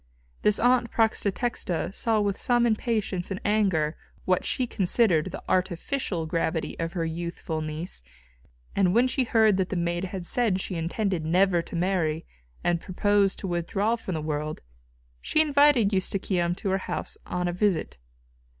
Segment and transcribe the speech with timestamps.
[0.41, 6.75] This aunt Prætextata saw with some impatience and anger what she considered the artificial gravity
[6.79, 8.01] of her youthful niece,
[8.75, 12.25] and when she heard that the maid had said she intended never to marry,
[12.63, 14.61] and purposed to withdraw from the world,
[15.21, 17.99] she invited Eustochium to her house on a visit.